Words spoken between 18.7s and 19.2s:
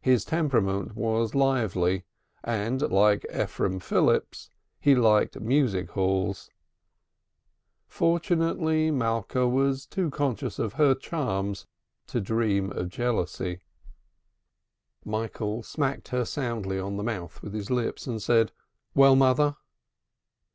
"Well,